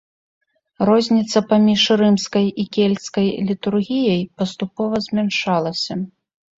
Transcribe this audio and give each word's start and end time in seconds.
Розніца 0.89 1.43
паміж 1.51 1.81
рымскай 2.01 2.47
і 2.65 2.67
кельцкай 2.79 3.27
літургіяй 3.53 4.27
паступова 4.41 5.07
змяншалася. 5.09 6.05